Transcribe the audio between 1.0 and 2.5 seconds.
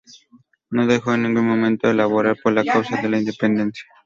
en ningún momento de laborar